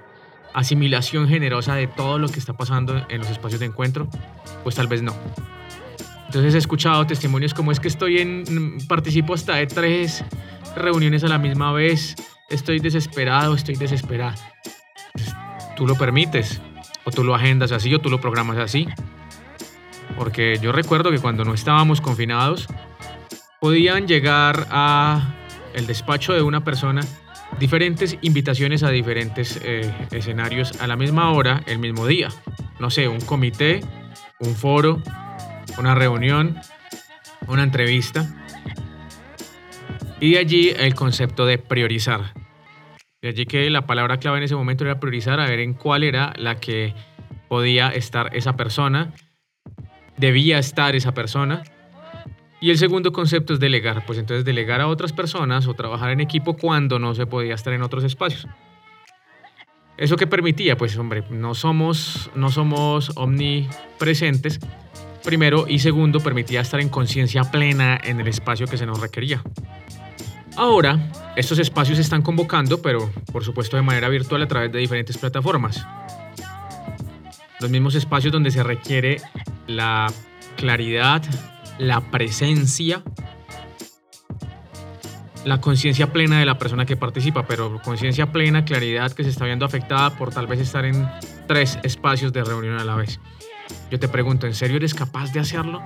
asimilación 0.53 1.27
generosa 1.27 1.75
de 1.75 1.87
todo 1.87 2.19
lo 2.19 2.27
que 2.27 2.39
está 2.39 2.53
pasando 2.53 3.05
en 3.09 3.19
los 3.19 3.29
espacios 3.29 3.59
de 3.59 3.67
encuentro, 3.67 4.07
pues 4.63 4.75
tal 4.75 4.87
vez 4.87 5.01
no. 5.01 5.13
Entonces 6.27 6.55
he 6.55 6.57
escuchado 6.57 7.05
testimonios 7.05 7.53
como 7.53 7.71
es 7.73 7.79
que 7.81 7.89
estoy 7.89 8.19
en, 8.19 8.77
participo 8.87 9.33
hasta 9.33 9.55
de 9.55 9.67
tres 9.67 10.23
reuniones 10.75 11.25
a 11.25 11.27
la 11.27 11.37
misma 11.37 11.73
vez, 11.73 12.15
estoy 12.51 12.79
desesperado, 12.79 13.55
estoy 13.55 13.75
desesperada. 13.75 14.35
Tú 15.75 15.87
lo 15.87 15.95
permites, 15.95 16.61
o 17.05 17.11
tú 17.11 17.23
lo 17.23 17.33
agendas 17.33 17.71
así, 17.71 17.93
o 17.93 17.99
tú 17.99 18.09
lo 18.09 18.21
programas 18.21 18.57
así. 18.57 18.87
Porque 20.17 20.59
yo 20.61 20.71
recuerdo 20.71 21.11
que 21.11 21.19
cuando 21.19 21.43
no 21.45 21.53
estábamos 21.53 22.01
confinados, 22.01 22.67
podían 23.59 24.07
llegar 24.07 24.67
a 24.69 25.35
el 25.73 25.87
despacho 25.87 26.33
de 26.33 26.41
una 26.41 26.63
persona 26.63 27.01
diferentes 27.59 28.17
invitaciones 28.21 28.83
a 28.83 28.89
diferentes 28.89 29.59
eh, 29.63 29.91
escenarios 30.11 30.79
a 30.81 30.87
la 30.87 30.95
misma 30.95 31.31
hora, 31.31 31.63
el 31.67 31.79
mismo 31.79 32.07
día. 32.07 32.29
No 32.79 32.89
sé, 32.89 33.07
un 33.07 33.21
comité, 33.21 33.81
un 34.39 34.55
foro, 34.55 35.01
una 35.77 35.95
reunión, 35.95 36.59
una 37.47 37.63
entrevista. 37.63 38.27
Y 40.19 40.33
de 40.33 40.39
allí 40.39 40.69
el 40.69 40.93
concepto 40.95 41.45
de 41.45 41.57
priorizar. 41.57 42.33
De 43.21 43.29
allí 43.29 43.45
que 43.45 43.69
la 43.69 43.85
palabra 43.85 44.17
clave 44.17 44.39
en 44.39 44.43
ese 44.43 44.55
momento 44.55 44.83
era 44.83 44.99
priorizar, 44.99 45.39
a 45.39 45.47
ver 45.47 45.59
en 45.59 45.75
cuál 45.75 46.03
era 46.03 46.33
la 46.37 46.59
que 46.59 46.95
podía 47.47 47.89
estar 47.89 48.35
esa 48.35 48.55
persona, 48.55 49.13
debía 50.17 50.57
estar 50.57 50.95
esa 50.95 51.13
persona. 51.13 51.61
Y 52.59 52.71
el 52.71 52.79
segundo 52.79 53.11
concepto 53.11 53.53
es 53.53 53.59
delegar, 53.59 54.05
pues 54.07 54.17
entonces 54.17 54.43
delegar 54.43 54.81
a 54.81 54.87
otras 54.87 55.13
personas 55.13 55.67
o 55.67 55.75
trabajar 55.75 56.09
en 56.09 56.19
equipo 56.19 56.57
cuando 56.57 56.97
no 56.97 57.13
se 57.13 57.27
podía 57.27 57.53
estar 57.53 57.73
en 57.73 57.83
otros 57.83 58.03
espacios. 58.03 58.47
¿Eso 59.97 60.15
qué 60.15 60.25
permitía? 60.25 60.75
Pues 60.75 60.97
hombre, 60.97 61.23
no 61.29 61.53
somos, 61.53 62.31
no 62.33 62.49
somos 62.49 63.11
omnipresentes, 63.17 64.59
primero, 65.23 65.65
y 65.67 65.77
segundo, 65.77 66.21
permitía 66.21 66.61
estar 66.61 66.79
en 66.79 66.89
conciencia 66.89 67.43
plena 67.43 67.99
en 68.03 68.19
el 68.19 68.27
espacio 68.27 68.65
que 68.65 68.77
se 68.77 68.87
nos 68.87 68.99
requería. 68.99 69.43
Ahora, 70.57 70.99
estos 71.35 71.59
espacios 71.59 71.95
se 71.97 72.01
están 72.01 72.21
convocando, 72.21 72.81
pero 72.81 73.11
por 73.31 73.43
supuesto 73.43 73.77
de 73.77 73.83
manera 73.83 74.09
virtual 74.09 74.41
a 74.41 74.47
través 74.47 74.71
de 74.71 74.79
diferentes 74.79 75.17
plataformas. 75.17 75.85
Los 77.59 77.69
mismos 77.69 77.95
espacios 77.95 78.33
donde 78.33 78.51
se 78.51 78.63
requiere 78.63 79.21
la 79.67 80.11
claridad, 80.57 81.23
la 81.77 82.01
presencia, 82.01 83.01
la 85.45 85.61
conciencia 85.61 86.11
plena 86.11 86.39
de 86.39 86.45
la 86.45 86.57
persona 86.57 86.85
que 86.85 86.97
participa, 86.97 87.45
pero 87.47 87.81
conciencia 87.81 88.31
plena, 88.31 88.65
claridad 88.65 89.11
que 89.13 89.23
se 89.23 89.29
está 89.29 89.45
viendo 89.45 89.65
afectada 89.65 90.11
por 90.17 90.33
tal 90.33 90.47
vez 90.47 90.59
estar 90.59 90.85
en 90.85 91.07
tres 91.47 91.79
espacios 91.83 92.33
de 92.33 92.43
reunión 92.43 92.77
a 92.77 92.83
la 92.83 92.95
vez. 92.95 93.19
Yo 93.89 93.99
te 93.99 94.07
pregunto, 94.07 94.47
¿en 94.47 94.53
serio 94.53 94.77
eres 94.77 94.93
capaz 94.93 95.31
de 95.31 95.39
hacerlo? 95.39 95.81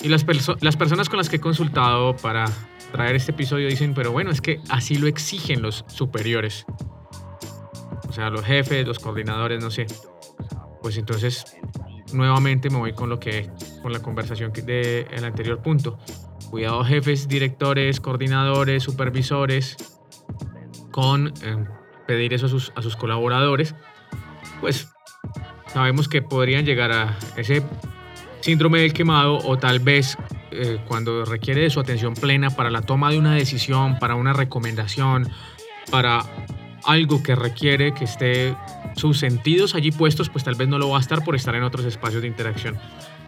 Y 0.00 0.08
las, 0.08 0.24
las 0.60 0.76
personas 0.76 1.08
con 1.08 1.18
las 1.18 1.28
que 1.28 1.36
he 1.36 1.40
consultado 1.40 2.16
para 2.16 2.46
traer 2.92 3.16
este 3.16 3.32
episodio 3.32 3.68
dicen, 3.68 3.94
pero 3.94 4.12
bueno, 4.12 4.30
es 4.30 4.40
que 4.40 4.60
así 4.68 4.96
lo 4.96 5.06
exigen 5.06 5.62
los 5.62 5.84
superiores. 5.88 6.66
O 8.08 8.12
sea, 8.12 8.30
los 8.30 8.44
jefes, 8.44 8.86
los 8.86 8.98
coordinadores, 8.98 9.62
no 9.62 9.70
sé. 9.70 9.86
Pues 10.82 10.96
entonces, 10.96 11.56
nuevamente 12.12 12.70
me 12.70 12.78
voy 12.78 12.92
con 12.92 13.08
lo 13.08 13.20
que, 13.20 13.50
con 13.82 13.92
la 13.92 14.00
conversación 14.00 14.52
del 14.52 15.06
el 15.10 15.24
anterior 15.24 15.62
punto. 15.62 15.98
Cuidado 16.50 16.82
jefes, 16.84 17.28
directores, 17.28 18.00
coordinadores, 18.00 18.82
supervisores, 18.82 19.76
con 20.90 21.28
eh, 21.42 21.64
pedir 22.06 22.34
eso 22.34 22.46
a 22.46 22.48
sus, 22.48 22.72
a 22.74 22.82
sus 22.82 22.96
colaboradores. 22.96 23.74
Pues 24.60 24.88
sabemos 25.68 26.08
que 26.08 26.22
podrían 26.22 26.64
llegar 26.64 26.90
a 26.92 27.16
ese 27.36 27.62
síndrome 28.40 28.80
del 28.80 28.92
quemado 28.92 29.38
o 29.38 29.58
tal 29.58 29.78
vez 29.78 30.16
eh, 30.52 30.78
cuando 30.86 31.24
requiere 31.24 31.62
de 31.62 31.70
su 31.70 31.80
atención 31.80 32.14
plena 32.14 32.50
para 32.50 32.70
la 32.70 32.82
toma 32.82 33.10
de 33.10 33.18
una 33.18 33.34
decisión, 33.34 33.98
para 33.98 34.14
una 34.14 34.32
recomendación, 34.32 35.28
para 35.90 36.24
algo 36.84 37.22
que 37.22 37.34
requiere 37.34 37.92
que 37.94 38.04
esté 38.04 38.56
sus 38.96 39.18
sentidos 39.18 39.74
allí 39.74 39.90
puestos, 39.90 40.28
pues 40.30 40.44
tal 40.44 40.54
vez 40.54 40.68
no 40.68 40.78
lo 40.78 40.90
va 40.90 40.98
a 40.98 41.00
estar 41.00 41.22
por 41.24 41.36
estar 41.36 41.54
en 41.54 41.62
otros 41.62 41.84
espacios 41.84 42.22
de 42.22 42.28
interacción 42.28 42.78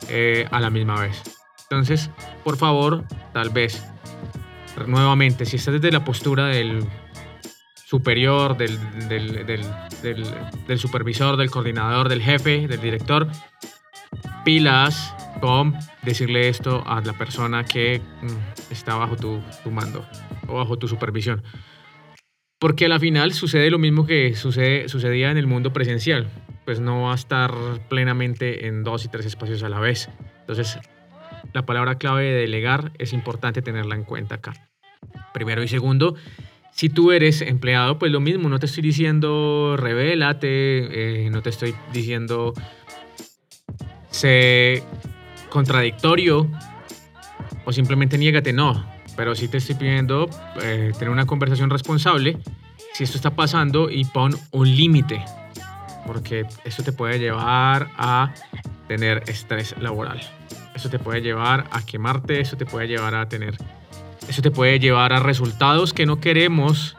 eh, 0.09 0.47
a 0.51 0.61
la 0.61 0.71
misma 0.71 1.01
vez. 1.01 1.23
Entonces, 1.71 2.11
por 2.45 2.57
favor, 2.57 3.05
tal 3.33 3.51
vez, 3.51 3.83
nuevamente, 4.87 5.47
si 5.47 5.57
estás 5.57 5.75
desde 5.75 5.91
la 5.91 6.05
postura 6.05 6.47
del 6.47 6.85
superior, 7.87 8.57
del, 8.57 8.79
del, 9.09 9.47
del, 9.47 10.27
del 10.67 10.79
supervisor, 10.79 11.37
del 11.37 11.51
coordinador, 11.51 12.09
del 12.09 12.23
jefe, 12.23 12.67
del 12.67 12.81
director, 12.81 13.29
pilas 14.45 15.15
con 15.43 15.75
decirle 16.05 16.49
esto 16.49 16.85
a 16.87 17.01
la 17.01 17.15
persona 17.15 17.65
que 17.65 18.01
mm, 18.01 18.73
está 18.73 18.95
bajo 18.95 19.17
tu, 19.17 19.43
mando 19.73 20.07
o 20.47 20.55
bajo 20.55 20.79
tu 20.79 20.87
supervisión. 20.87 21.43
Porque 22.61 22.85
a 22.85 22.89
la 22.89 23.01
final 23.01 23.33
sucede 23.33 23.69
lo 23.69 23.81
mismo 23.81 24.07
que 24.07 24.37
sucede, 24.37 24.89
sucedía 24.89 25.33
en 25.33 25.37
el 25.37 25.49
mundo 25.49 25.73
presencial. 25.73 26.31
Pues 26.65 26.79
no 26.79 27.03
va 27.03 27.13
a 27.13 27.17
estar 27.17 27.53
plenamente 27.89 28.69
en 28.69 28.85
dos 28.85 29.05
y 29.05 29.09
tres 29.09 29.27
espacios 29.27 29.65
a 29.65 29.69
la 29.69 29.81
vez. 29.81 30.09
Entonces, 30.43 30.79
la 31.53 31.67
palabra 31.67 31.99
clave 31.99 32.23
de 32.23 32.41
delegar 32.43 32.93
es 32.99 33.13
importante 33.13 33.63
tenerla 33.63 33.97
en 33.97 34.05
cuenta 34.05 34.37
acá. 34.37 34.71
Primero 35.35 35.61
y 35.65 35.67
segundo, 35.67 36.15
si 36.71 36.89
tú 36.89 37.11
eres 37.11 37.43
empleado, 37.43 37.99
pues 37.99 38.13
lo 38.13 38.21
mismo, 38.21 38.49
no 38.49 38.61
te 38.61 38.67
estoy 38.67 38.85
diciendo 38.85 39.77
revélate, 39.77 41.25
eh, 41.27 41.31
no 41.31 41.43
te 41.43 41.51
estoy 41.51 41.75
diciendo 41.93 42.55
sé 44.13 44.85
contradictorio 45.53 46.49
o 47.67 47.73
simplemente 47.73 48.17
niégate, 48.17 48.53
no. 48.53 48.85
Pero 49.15 49.35
sí 49.35 49.49
te 49.49 49.59
estoy 49.59 49.75
pidiendo 49.75 50.31
eh, 50.63 50.93
tener 50.99 51.11
una 51.11 51.27
conversación 51.27 51.69
responsable 51.69 52.39
si 52.95 53.05
esto 53.05 53.19
está 53.19 53.31
pasando 53.37 53.91
y 53.91 54.07
pon 54.07 54.35
un 54.53 54.75
límite. 54.75 55.23
Porque 56.07 56.47
esto 56.65 56.83
te 56.83 56.93
puede 56.93 57.19
llevar 57.19 57.91
a 57.99 58.33
tener 58.89 59.23
estrés 59.27 59.75
laboral. 59.79 60.21
Eso 60.75 60.89
te 60.89 60.99
puede 60.99 61.21
llevar 61.21 61.67
a 61.71 61.85
quemarte, 61.85 62.41
eso 62.41 62.57
te 62.57 62.65
puede 62.65 62.89
llevar 62.89 63.15
a 63.15 63.29
tener... 63.29 63.57
Eso 64.29 64.41
te 64.41 64.51
puede 64.51 64.79
llevar 64.79 65.13
a 65.13 65.21
resultados 65.21 65.93
que 65.93 66.07
no 66.07 66.21
queremos 66.21 66.97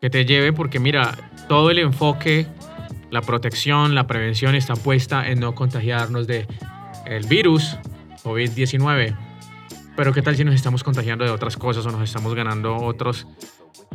que 0.00 0.10
te 0.10 0.24
lleve 0.24 0.52
porque 0.52 0.78
mira, 0.80 1.16
todo 1.48 1.70
el 1.70 1.78
enfoque 1.78 2.46
la 3.10 3.22
protección, 3.22 3.94
la 3.94 4.06
prevención 4.06 4.54
está 4.54 4.74
puesta 4.74 5.28
en 5.28 5.40
no 5.40 5.54
contagiarnos 5.54 6.26
de 6.26 6.46
el 7.06 7.26
virus 7.26 7.76
COVID-19. 8.24 9.16
Pero 9.96 10.12
¿qué 10.12 10.22
tal 10.22 10.36
si 10.36 10.44
nos 10.44 10.54
estamos 10.54 10.84
contagiando 10.84 11.24
de 11.24 11.30
otras 11.30 11.56
cosas 11.56 11.84
o 11.86 11.90
nos 11.90 12.02
estamos 12.02 12.34
ganando 12.34 12.76
otros 12.76 13.26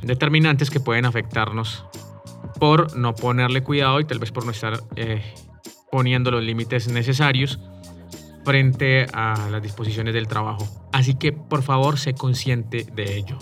determinantes 0.01 0.69
que 0.69 0.79
pueden 0.79 1.05
afectarnos 1.05 1.85
por 2.59 2.95
no 2.95 3.15
ponerle 3.15 3.63
cuidado 3.63 3.99
y 3.99 4.05
tal 4.05 4.19
vez 4.19 4.31
por 4.31 4.45
no 4.45 4.51
estar 4.51 4.79
eh, 4.95 5.23
poniendo 5.91 6.31
los 6.31 6.43
límites 6.43 6.87
necesarios 6.87 7.59
frente 8.43 9.07
a 9.13 9.49
las 9.49 9.61
disposiciones 9.61 10.13
del 10.13 10.27
trabajo. 10.27 10.67
Así 10.91 11.15
que 11.15 11.31
por 11.31 11.63
favor 11.63 11.97
sé 11.97 12.13
consciente 12.13 12.85
de 12.93 13.17
ello. 13.17 13.37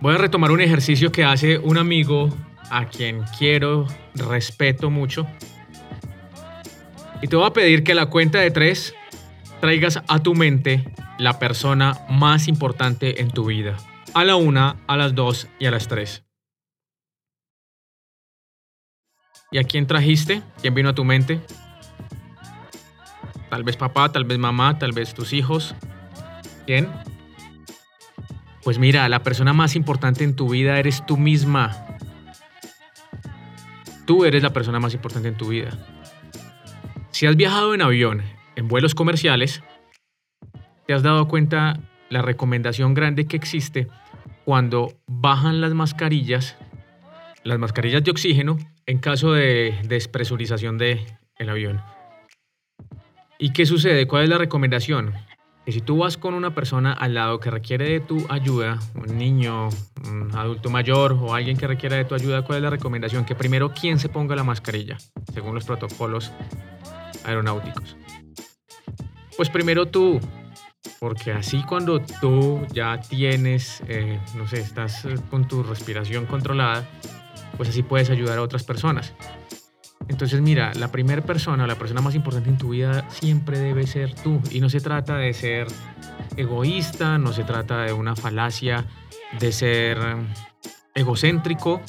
Voy 0.00 0.14
a 0.14 0.18
retomar 0.18 0.52
un 0.52 0.60
ejercicio 0.60 1.10
que 1.10 1.24
hace 1.24 1.58
un 1.58 1.76
amigo 1.76 2.28
a 2.70 2.86
quien 2.86 3.24
quiero, 3.36 3.86
respeto 4.14 4.90
mucho. 4.90 5.26
Y 7.20 7.26
te 7.26 7.34
voy 7.34 7.46
a 7.46 7.52
pedir 7.52 7.82
que 7.82 7.94
la 7.94 8.06
cuenta 8.06 8.38
de 8.38 8.52
tres 8.52 8.94
traigas 9.60 10.00
a 10.06 10.22
tu 10.22 10.36
mente 10.36 10.84
la 11.18 11.40
persona 11.40 11.98
más 12.08 12.46
importante 12.46 13.20
en 13.20 13.30
tu 13.32 13.46
vida. 13.46 13.76
A 14.14 14.24
la 14.24 14.36
una, 14.36 14.76
a 14.86 14.96
las 14.96 15.16
dos 15.16 15.48
y 15.58 15.66
a 15.66 15.72
las 15.72 15.88
tres. 15.88 16.22
¿Y 19.50 19.58
a 19.58 19.64
quién 19.64 19.88
trajiste? 19.88 20.42
¿Quién 20.60 20.74
vino 20.74 20.90
a 20.90 20.94
tu 20.94 21.04
mente? 21.04 21.40
Tal 23.50 23.64
vez 23.64 23.76
papá, 23.76 24.12
tal 24.12 24.24
vez 24.24 24.38
mamá, 24.38 24.78
tal 24.78 24.92
vez 24.92 25.12
tus 25.12 25.32
hijos. 25.32 25.74
¿Quién? 26.66 26.88
Pues 28.62 28.78
mira, 28.78 29.08
la 29.08 29.22
persona 29.22 29.52
más 29.52 29.76
importante 29.76 30.24
en 30.24 30.34
tu 30.34 30.48
vida 30.50 30.78
eres 30.78 31.04
tú 31.06 31.16
misma. 31.16 31.86
Tú 34.06 34.24
eres 34.24 34.42
la 34.42 34.52
persona 34.52 34.80
más 34.80 34.94
importante 34.94 35.28
en 35.28 35.36
tu 35.36 35.48
vida. 35.48 35.70
Si 37.10 37.26
has 37.26 37.36
viajado 37.36 37.74
en 37.74 37.82
avión, 37.82 38.22
en 38.56 38.68
vuelos 38.68 38.94
comerciales, 38.94 39.62
te 40.86 40.94
has 40.94 41.02
dado 41.02 41.28
cuenta 41.28 41.80
la 42.10 42.22
recomendación 42.22 42.94
grande 42.94 43.26
que 43.26 43.36
existe 43.36 43.88
cuando 44.44 44.98
bajan 45.06 45.60
las 45.60 45.74
mascarillas, 45.74 46.56
las 47.44 47.58
mascarillas 47.58 48.02
de 48.02 48.10
oxígeno, 48.10 48.56
en 48.86 48.98
caso 48.98 49.32
de 49.32 49.78
despresurización 49.84 50.78
del 50.78 50.98
avión. 51.48 51.82
¿Y 53.38 53.52
qué 53.52 53.66
sucede? 53.66 54.06
¿Cuál 54.06 54.24
es 54.24 54.28
la 54.30 54.38
recomendación? 54.38 55.14
Que 55.68 55.72
si 55.72 55.82
tú 55.82 55.98
vas 55.98 56.16
con 56.16 56.32
una 56.32 56.54
persona 56.54 56.94
al 56.94 57.12
lado 57.12 57.40
que 57.40 57.50
requiere 57.50 57.90
de 57.90 58.00
tu 58.00 58.24
ayuda, 58.30 58.78
un 58.94 59.18
niño, 59.18 59.68
un 60.10 60.34
adulto 60.34 60.70
mayor 60.70 61.12
o 61.12 61.34
alguien 61.34 61.58
que 61.58 61.66
requiera 61.66 61.94
de 61.96 62.06
tu 62.06 62.14
ayuda, 62.14 62.40
¿cuál 62.40 62.56
es 62.56 62.62
la 62.62 62.70
recomendación? 62.70 63.26
Que 63.26 63.34
primero 63.34 63.74
quien 63.74 63.98
se 63.98 64.08
ponga 64.08 64.34
la 64.34 64.44
mascarilla, 64.44 64.96
según 65.34 65.54
los 65.54 65.66
protocolos 65.66 66.32
aeronáuticos. 67.22 67.98
Pues 69.36 69.50
primero 69.50 69.84
tú, 69.84 70.18
porque 71.00 71.32
así 71.32 71.62
cuando 71.64 72.00
tú 72.00 72.66
ya 72.72 72.98
tienes, 72.98 73.82
eh, 73.88 74.18
no 74.36 74.48
sé, 74.48 74.60
estás 74.60 75.04
eh, 75.04 75.16
con 75.28 75.46
tu 75.48 75.62
respiración 75.62 76.24
controlada, 76.24 76.88
pues 77.58 77.68
así 77.68 77.82
puedes 77.82 78.08
ayudar 78.08 78.38
a 78.38 78.42
otras 78.42 78.64
personas. 78.64 79.12
Entonces 80.08 80.40
mira, 80.40 80.72
la 80.74 80.90
primera 80.90 81.22
persona, 81.22 81.66
la 81.66 81.76
persona 81.76 82.00
más 82.00 82.14
importante 82.14 82.48
en 82.48 82.58
tu 82.58 82.70
vida 82.70 83.08
siempre 83.10 83.58
debe 83.58 83.86
ser 83.86 84.14
tú. 84.14 84.40
Y 84.50 84.60
no 84.60 84.68
se 84.68 84.80
trata 84.80 85.16
de 85.16 85.32
ser 85.34 85.66
egoísta, 86.36 87.18
no 87.18 87.32
se 87.32 87.44
trata 87.44 87.82
de 87.82 87.92
una 87.92 88.16
falacia 88.16 88.86
de 89.38 89.52
ser 89.52 89.98
egocéntrico, 90.94 91.80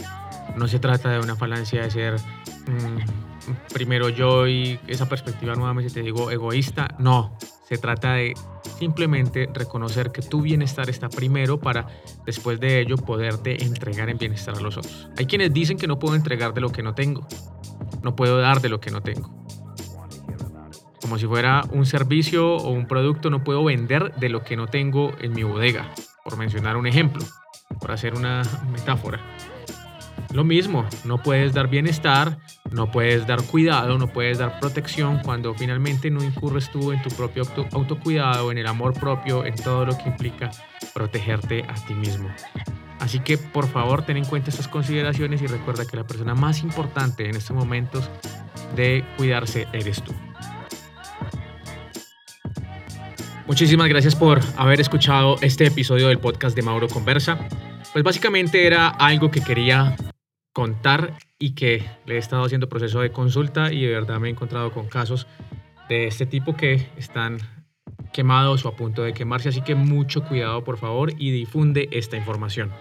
no 0.55 0.67
se 0.67 0.79
trata 0.79 1.09
de 1.09 1.19
una 1.19 1.35
falacia 1.35 1.83
de 1.83 1.91
ser 1.91 2.15
mm, 2.15 3.73
primero 3.73 4.09
yo 4.09 4.47
y 4.47 4.79
esa 4.87 5.07
perspectiva 5.07 5.55
nuevamente 5.55 5.91
te 5.93 6.01
digo 6.01 6.31
egoísta. 6.31 6.95
No, 6.99 7.37
se 7.67 7.77
trata 7.77 8.13
de 8.13 8.33
simplemente 8.77 9.49
reconocer 9.53 10.11
que 10.11 10.21
tu 10.21 10.41
bienestar 10.41 10.89
está 10.89 11.09
primero 11.09 11.59
para 11.59 11.87
después 12.25 12.59
de 12.59 12.81
ello 12.81 12.97
poderte 12.97 13.63
entregar 13.63 14.09
en 14.09 14.17
bienestar 14.17 14.57
a 14.57 14.59
los 14.59 14.77
otros. 14.77 15.09
Hay 15.17 15.25
quienes 15.25 15.53
dicen 15.53 15.77
que 15.77 15.87
no 15.87 15.99
puedo 15.99 16.15
entregar 16.15 16.53
de 16.53 16.61
lo 16.61 16.71
que 16.71 16.83
no 16.83 16.93
tengo. 16.93 17.27
No 18.03 18.15
puedo 18.15 18.39
dar 18.39 18.61
de 18.61 18.69
lo 18.69 18.79
que 18.79 18.91
no 18.91 19.01
tengo. 19.01 19.29
Como 21.01 21.17
si 21.17 21.25
fuera 21.25 21.63
un 21.71 21.85
servicio 21.85 22.55
o 22.55 22.69
un 22.69 22.87
producto, 22.87 23.29
no 23.29 23.43
puedo 23.43 23.63
vender 23.63 24.13
de 24.15 24.29
lo 24.29 24.43
que 24.43 24.55
no 24.55 24.67
tengo 24.67 25.11
en 25.19 25.33
mi 25.33 25.43
bodega, 25.43 25.91
por 26.23 26.37
mencionar 26.37 26.77
un 26.77 26.85
ejemplo, 26.85 27.25
por 27.79 27.91
hacer 27.91 28.13
una 28.13 28.43
metáfora. 28.71 29.19
Lo 30.33 30.43
mismo, 30.43 30.85
no 31.05 31.23
puedes 31.23 31.53
dar 31.53 31.67
bienestar, 31.69 32.37
no 32.71 32.91
puedes 32.91 33.25
dar 33.25 33.41
cuidado, 33.43 33.97
no 33.97 34.07
puedes 34.07 34.37
dar 34.37 34.59
protección 34.59 35.21
cuando 35.23 35.55
finalmente 35.55 36.11
no 36.11 36.23
incurres 36.23 36.71
tú 36.71 36.91
en 36.91 37.01
tu 37.01 37.09
propio 37.09 37.43
autocuidado, 37.71 38.51
en 38.51 38.59
el 38.59 38.67
amor 38.67 38.93
propio, 38.93 39.43
en 39.43 39.55
todo 39.55 39.85
lo 39.85 39.97
que 39.97 40.09
implica 40.09 40.51
protegerte 40.93 41.65
a 41.67 41.73
ti 41.87 41.95
mismo. 41.95 42.29
Así 42.99 43.19
que 43.19 43.37
por 43.37 43.67
favor 43.67 44.03
ten 44.03 44.17
en 44.17 44.25
cuenta 44.25 44.49
estas 44.49 44.67
consideraciones 44.67 45.41
y 45.41 45.47
recuerda 45.47 45.85
que 45.85 45.97
la 45.97 46.05
persona 46.05 46.35
más 46.35 46.61
importante 46.61 47.27
en 47.27 47.35
estos 47.35 47.55
momentos 47.55 48.09
de 48.75 49.03
cuidarse 49.17 49.67
eres 49.73 50.03
tú. 50.03 50.13
Muchísimas 53.47 53.89
gracias 53.89 54.15
por 54.15 54.39
haber 54.57 54.79
escuchado 54.79 55.37
este 55.41 55.65
episodio 55.65 56.09
del 56.09 56.19
podcast 56.19 56.55
de 56.55 56.61
Mauro 56.61 56.87
Conversa. 56.87 57.39
Pues 57.93 58.03
básicamente 58.03 58.67
era 58.67 58.89
algo 58.89 59.31
que 59.31 59.41
quería 59.41 59.95
contar 60.53 61.13
y 61.39 61.55
que 61.55 61.83
le 62.05 62.15
he 62.15 62.17
estado 62.17 62.43
haciendo 62.43 62.69
proceso 62.69 62.99
de 62.99 63.11
consulta 63.11 63.73
y 63.73 63.81
de 63.81 63.91
verdad 63.91 64.19
me 64.19 64.27
he 64.27 64.31
encontrado 64.31 64.71
con 64.71 64.87
casos 64.87 65.25
de 65.87 66.05
este 66.05 66.27
tipo 66.27 66.55
que 66.55 66.89
están 66.97 67.39
quemados 68.11 68.65
o 68.65 68.69
a 68.69 68.75
punto 68.75 69.03
de 69.03 69.13
quemarse, 69.13 69.49
así 69.49 69.61
que 69.61 69.75
mucho 69.75 70.23
cuidado 70.23 70.63
por 70.63 70.77
favor 70.77 71.13
y 71.17 71.31
difunde 71.31 71.89
esta 71.91 72.17
información. 72.17 72.71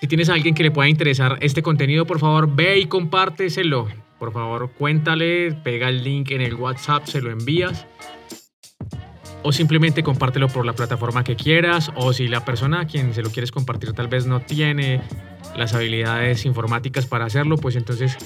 Si 0.00 0.06
tienes 0.06 0.28
a 0.28 0.34
alguien 0.34 0.54
que 0.54 0.62
le 0.62 0.70
pueda 0.70 0.88
interesar 0.88 1.38
este 1.40 1.62
contenido, 1.62 2.06
por 2.06 2.20
favor 2.20 2.54
ve 2.54 2.78
y 2.78 2.86
compárteselo. 2.86 3.88
Por 4.18 4.32
favor, 4.32 4.70
cuéntale, 4.72 5.52
pega 5.52 5.88
el 5.88 6.04
link 6.04 6.30
en 6.30 6.40
el 6.40 6.54
WhatsApp, 6.54 7.06
se 7.06 7.20
lo 7.20 7.30
envías. 7.30 7.86
O 9.42 9.52
simplemente 9.52 10.02
compártelo 10.02 10.48
por 10.48 10.66
la 10.66 10.72
plataforma 10.72 11.24
que 11.24 11.36
quieras. 11.36 11.90
O 11.96 12.12
si 12.12 12.28
la 12.28 12.44
persona 12.44 12.80
a 12.80 12.86
quien 12.86 13.14
se 13.14 13.22
lo 13.22 13.30
quieres 13.30 13.50
compartir 13.50 13.92
tal 13.92 14.08
vez 14.08 14.26
no 14.26 14.40
tiene 14.40 15.00
las 15.56 15.74
habilidades 15.74 16.44
informáticas 16.44 17.06
para 17.06 17.24
hacerlo, 17.24 17.56
pues 17.56 17.74
entonces 17.74 18.16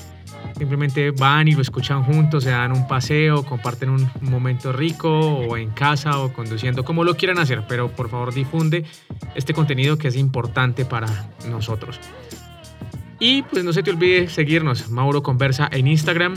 simplemente 0.56 1.10
van 1.10 1.48
y 1.48 1.52
lo 1.52 1.62
escuchan 1.62 2.02
juntos, 2.04 2.44
se 2.44 2.50
dan 2.50 2.72
un 2.72 2.86
paseo, 2.86 3.44
comparten 3.44 3.90
un 3.90 4.10
momento 4.20 4.72
rico 4.72 5.10
o 5.10 5.56
en 5.56 5.70
casa 5.70 6.18
o 6.18 6.32
conduciendo, 6.32 6.84
como 6.84 7.04
lo 7.04 7.16
quieran 7.16 7.38
hacer, 7.38 7.64
pero 7.68 7.88
por 7.88 8.08
favor 8.08 8.32
difunde 8.32 8.84
este 9.34 9.54
contenido 9.54 9.98
que 9.98 10.08
es 10.08 10.16
importante 10.16 10.84
para 10.84 11.06
nosotros. 11.48 11.98
Y 13.18 13.42
pues 13.42 13.64
no 13.64 13.72
se 13.72 13.82
te 13.82 13.90
olvide 13.90 14.28
seguirnos, 14.28 14.90
Mauro 14.90 15.22
Conversa 15.22 15.68
en 15.70 15.86
Instagram, 15.86 16.34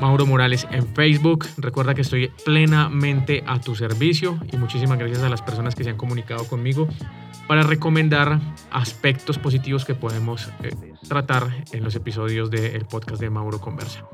Mauro 0.00 0.26
Morales 0.26 0.66
en 0.70 0.86
Facebook. 0.94 1.46
Recuerda 1.58 1.94
que 1.94 2.02
estoy 2.02 2.28
plenamente 2.44 3.42
a 3.46 3.60
tu 3.60 3.74
servicio 3.74 4.38
y 4.52 4.56
muchísimas 4.56 4.98
gracias 4.98 5.22
a 5.22 5.28
las 5.28 5.42
personas 5.42 5.74
que 5.74 5.84
se 5.84 5.90
han 5.90 5.96
comunicado 5.96 6.46
conmigo 6.46 6.88
para 7.46 7.62
recomendar 7.62 8.40
aspectos 8.70 9.38
positivos 9.38 9.84
que 9.84 9.94
podemos 9.94 10.50
eh, 10.62 10.74
tratar 11.08 11.64
en 11.72 11.84
los 11.84 11.94
episodios 11.94 12.50
del 12.50 12.84
podcast 12.86 13.20
de 13.20 13.30
Mauro 13.30 13.60
Conversa. 13.60 14.04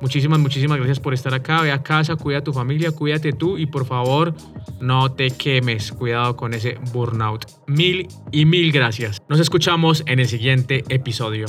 Muchísimas, 0.00 0.38
muchísimas 0.38 0.76
gracias 0.76 1.00
por 1.00 1.14
estar 1.14 1.32
acá. 1.32 1.62
Ve 1.62 1.72
a 1.72 1.82
casa, 1.82 2.16
cuida 2.16 2.38
a 2.38 2.44
tu 2.44 2.52
familia, 2.52 2.92
cuídate 2.92 3.32
tú 3.32 3.56
y 3.56 3.66
por 3.66 3.86
favor 3.86 4.34
no 4.80 5.12
te 5.12 5.30
quemes. 5.30 5.92
Cuidado 5.92 6.36
con 6.36 6.52
ese 6.52 6.78
burnout. 6.92 7.46
Mil 7.66 8.08
y 8.30 8.44
mil 8.44 8.72
gracias. 8.72 9.22
Nos 9.28 9.40
escuchamos 9.40 10.02
en 10.06 10.20
el 10.20 10.28
siguiente 10.28 10.84
episodio. 10.90 11.46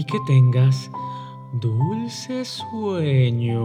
Y 0.00 0.04
que 0.04 0.18
tengas 0.20 0.90
dulce 1.52 2.46
sueño. 2.46 3.60